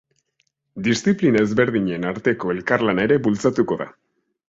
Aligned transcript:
Diziplina 0.87 1.45
ezberdinen 1.47 2.09
arteko 2.15 2.57
elkarlana 2.57 3.09
ere 3.11 3.23
bultzatuko 3.29 3.83
da. 3.85 3.93